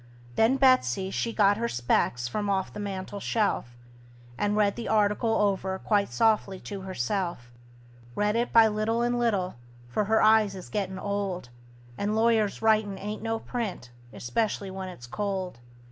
Then 0.35 0.57
Betsey 0.57 1.11
she 1.11 1.31
got 1.31 1.57
her 1.57 1.67
specs 1.69 2.27
from 2.27 2.49
off 2.49 2.73
the 2.73 2.79
mantel 2.79 3.19
shelf, 3.19 3.77
And 4.35 4.57
read 4.57 4.75
the 4.75 4.87
article 4.87 5.35
over 5.35 5.77
quite 5.77 6.09
softly 6.11 6.59
to 6.61 6.81
herself; 6.81 7.51
Read 8.15 8.35
it 8.35 8.51
by 8.51 8.67
little 8.67 9.03
and 9.03 9.19
little, 9.19 9.57
for 9.87 10.05
her 10.05 10.19
eyes 10.23 10.55
is 10.55 10.69
gettin' 10.69 10.97
old, 10.97 11.49
And 11.99 12.15
lawyers' 12.15 12.63
writin' 12.63 12.97
ain't 12.97 13.21
no 13.21 13.37
print, 13.37 13.91
especially 14.11 14.71
when 14.71 14.89
it's 14.89 15.05
cold. 15.05 15.59